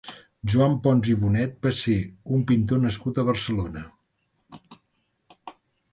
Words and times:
Joan 0.51 0.71
Ponç 0.85 1.09
i 1.13 1.13
Bonet 1.23 1.59
va 1.67 1.73
ser 1.81 1.97
un 2.37 2.45
pintor 2.53 2.83
nascut 2.87 3.19
a 3.25 3.29
Barcelona. 3.31 3.87